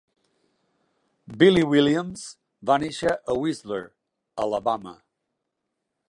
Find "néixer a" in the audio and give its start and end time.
2.83-3.35